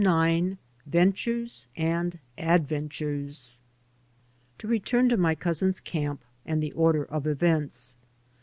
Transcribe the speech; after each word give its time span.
\ 0.01 0.01
IX 0.01 0.57
VENTURES 0.87 1.67
AND 1.77 2.17
ADVENTURES 2.39 3.59
TO 4.57 4.67
return 4.67 5.09
to 5.09 5.15
my 5.15 5.35
cousin's 5.35 5.79
camp 5.79 6.23
and 6.43 6.63
the 6.63 6.71
order 6.71 7.03
of 7.05 7.27
events. 7.27 7.97